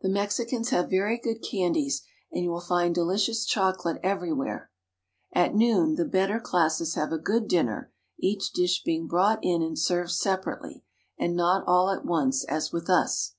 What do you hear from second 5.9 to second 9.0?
the better classes have a good dinner, each dish